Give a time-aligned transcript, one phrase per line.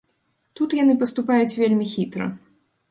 [0.59, 2.35] Тут яны паступаюць вельмі хітра.